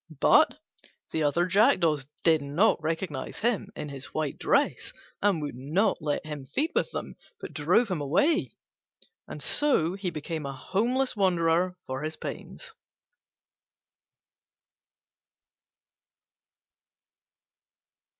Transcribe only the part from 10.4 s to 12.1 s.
a homeless wanderer for